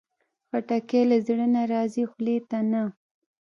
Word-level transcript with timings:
خټکی 0.49 1.01
له 1.11 1.17
زړه 1.27 1.45
نه 1.55 1.61
راځي، 1.73 2.03
خولې 2.11 2.37
ته 2.49 2.59
نه. 2.71 2.83